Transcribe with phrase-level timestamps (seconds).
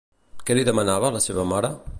[0.47, 1.75] Què li demanava a la seva mare?